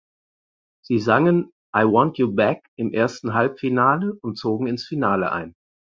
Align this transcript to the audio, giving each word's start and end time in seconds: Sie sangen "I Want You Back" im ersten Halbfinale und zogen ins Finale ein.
Sie 0.83 0.97
sangen 0.97 1.51
"I 1.75 1.81
Want 1.83 2.17
You 2.17 2.33
Back" 2.33 2.65
im 2.75 2.91
ersten 2.91 3.35
Halbfinale 3.35 4.13
und 4.23 4.35
zogen 4.35 4.65
ins 4.65 4.87
Finale 4.87 5.31
ein. 5.31 5.53